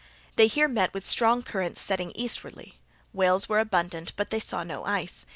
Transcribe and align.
They 0.35 0.47
here 0.47 0.67
met 0.67 0.95
with 0.95 1.05
strong 1.05 1.43
currents 1.43 1.79
setting 1.79 2.11
eastwardly. 2.15 2.79
Whales 3.13 3.47
were 3.47 3.59
abundant, 3.59 4.13
but 4.15 4.31
they 4.31 4.39
saw 4.39 4.63
no 4.63 4.83
ice. 4.83 5.27